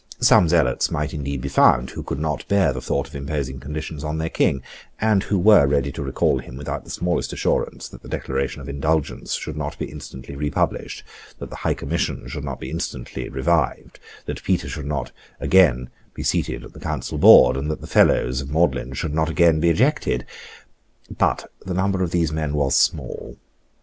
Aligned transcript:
Some 0.19 0.49
zealots 0.49 0.89
might 0.89 1.13
indeed 1.13 1.41
be 1.41 1.47
found 1.47 1.91
who 1.91 2.01
could 2.01 2.17
not 2.17 2.47
bear 2.47 2.73
the 2.73 2.81
thought 2.81 3.07
of 3.07 3.13
imposing 3.15 3.59
conditions 3.59 4.03
on 4.03 4.17
their 4.17 4.31
King, 4.31 4.63
and 4.99 5.21
who 5.21 5.37
were 5.37 5.67
ready 5.67 5.91
to 5.91 6.01
recall 6.01 6.39
him 6.39 6.57
without 6.57 6.83
the 6.83 6.89
smallest 6.89 7.33
assurance 7.33 7.87
that 7.87 8.01
the 8.01 8.09
Declaration 8.09 8.63
of 8.63 8.67
Indulgence 8.67 9.35
should 9.35 9.55
not 9.55 9.77
be 9.77 9.91
instantly 9.91 10.35
republished, 10.35 11.03
that 11.37 11.51
the 11.51 11.57
High 11.57 11.75
Commission 11.75 12.27
should 12.27 12.43
not 12.43 12.59
be 12.59 12.71
instantly 12.71 13.29
revived, 13.29 13.99
that 14.25 14.43
Petre 14.43 14.67
should 14.69 14.87
not 14.87 15.11
be 15.39 15.45
again 15.45 15.89
seated 16.19 16.63
at 16.65 16.73
the 16.73 16.79
Council 16.79 17.19
Board, 17.19 17.55
and 17.55 17.69
that 17.69 17.81
the 17.81 17.85
fellows 17.85 18.41
of 18.41 18.49
Magdalene 18.49 18.93
should 18.93 19.13
not 19.13 19.29
again 19.29 19.59
be 19.59 19.69
ejected. 19.69 20.25
But 21.15 21.45
the 21.63 21.75
number 21.75 22.01
of 22.01 22.09
these 22.09 22.31
men 22.31 22.55
was 22.55 22.75
small. 22.75 23.37